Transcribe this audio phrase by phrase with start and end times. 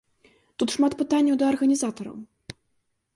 [0.61, 2.15] Тут шмат пытанняў да арганізатараў.